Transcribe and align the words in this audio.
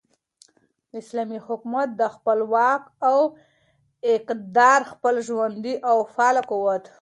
اسلامي 1.01 1.37
حكومت 1.49 1.89
دخپل 2.01 2.39
واك 2.53 2.83
او 3.09 3.19
اقتدار 4.15 4.79
،خپل 4.91 5.15
ژوندي 5.27 5.73
او 5.89 5.97
فعال 6.15 6.37
قوت، 6.51 6.83